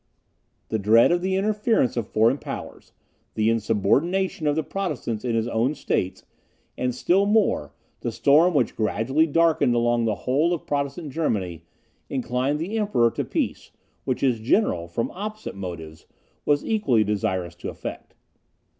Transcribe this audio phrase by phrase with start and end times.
[0.69, 2.91] The dread of the interference of foreign powers,
[3.35, 6.25] the insubordination of the Protestants in his own states,
[6.75, 11.65] and still more the storm which was gradually darkening along the whole of Protestant Germany,
[12.09, 13.69] inclined the Emperor to peace,
[14.03, 16.07] which his general, from opposite motives,
[16.45, 18.15] was equally desirous to effect.